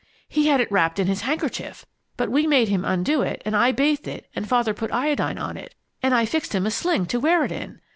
[0.27, 1.85] He had it wrapped in his handkerchief,
[2.17, 5.63] but we made him undo it, and I bathed it and Father put iodine on,
[6.01, 7.81] and I fixed him a sling to wear it in.